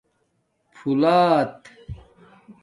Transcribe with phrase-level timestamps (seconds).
[0.73, 1.45] پھݸلات